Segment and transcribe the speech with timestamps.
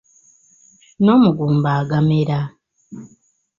[1.03, 2.39] N'omugumba agamera.